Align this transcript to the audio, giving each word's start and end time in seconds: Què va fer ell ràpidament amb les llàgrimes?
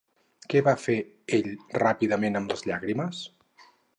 Què 0.53 0.61
va 0.67 0.71
fer 0.85 0.95
ell 1.37 1.51
ràpidament 1.83 2.41
amb 2.41 2.53
les 2.55 2.67
llàgrimes? 2.71 3.23